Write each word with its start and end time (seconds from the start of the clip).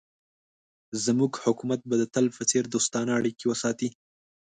زموږ 1.05 1.33
حکومت 1.43 1.81
به 1.89 1.95
د 2.01 2.03
تل 2.13 2.25
په 2.35 2.43
څېر 2.49 2.63
دوستانه 2.73 3.11
اړیکې 3.19 3.45
وساتي. 3.47 3.89